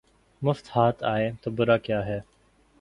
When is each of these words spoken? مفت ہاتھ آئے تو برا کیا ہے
مفت 0.41 0.69
ہاتھ 0.75 1.03
آئے 1.03 1.31
تو 1.41 1.51
برا 1.51 1.77
کیا 1.77 2.05
ہے 2.05 2.19